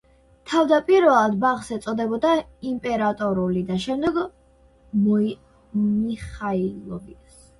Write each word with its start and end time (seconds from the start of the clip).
თავდაპირველად 0.51 1.33
ბაღს 1.41 1.67
ეწოდებოდა 1.75 2.31
„იმპერატორული“ 2.69 3.63
და 3.69 3.77
შემდგომ 3.83 5.05
„მიხაილოვის“. 5.89 7.37